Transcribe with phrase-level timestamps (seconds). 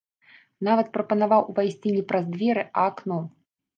[0.67, 3.19] Нават прапанаваў увайсці не праз дзверы, а акно.